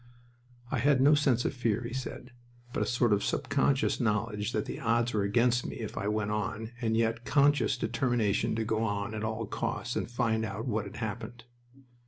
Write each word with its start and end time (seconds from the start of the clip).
"I 0.71 0.79
had 0.79 0.99
no 0.99 1.13
sense 1.13 1.45
of 1.45 1.53
fear," 1.53 1.83
he 1.83 1.93
said, 1.93 2.31
"but 2.73 2.81
a 2.81 2.87
sort 2.87 3.13
of 3.13 3.23
subconscious 3.23 3.99
knowledge 3.99 4.51
that 4.51 4.65
the 4.65 4.79
odds 4.79 5.13
were 5.13 5.21
against 5.21 5.63
me 5.63 5.75
if 5.75 5.95
I 5.95 6.07
went 6.07 6.31
on, 6.31 6.71
and 6.81 6.97
yet 6.97 7.17
a 7.17 7.21
conscious 7.21 7.77
determination 7.77 8.55
to 8.55 8.65
go 8.65 8.83
on 8.83 9.13
at 9.13 9.23
all 9.23 9.45
costs 9.45 9.95
and 9.95 10.09
find 10.09 10.43
out 10.43 10.65
what 10.67 10.85
had 10.85 10.95
happened." 10.95 11.43